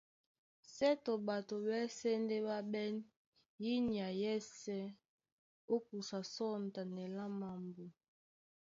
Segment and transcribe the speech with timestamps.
[0.73, 2.93] Sětɔ ɓato ɓásɛ̄ ndé ɓá ɓɛ́n
[3.63, 4.79] yí nyay yɛ́sē
[5.73, 7.83] ó kusa sɔ̂ŋtanɛ lá mambo.